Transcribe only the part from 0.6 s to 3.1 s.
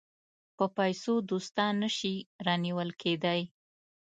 پیسو دوستان نه شي رانیول